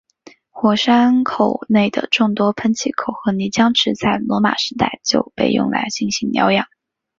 [0.49, 6.65] 火山口内的众多喷气口和泥浆池在罗马时代就被用来进行疗养。